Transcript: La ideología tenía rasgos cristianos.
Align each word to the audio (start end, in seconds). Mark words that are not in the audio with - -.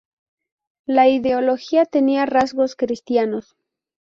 La 0.87 1.09
ideología 1.09 1.85
tenía 1.85 2.25
rasgos 2.25 2.75
cristianos. 2.75 3.55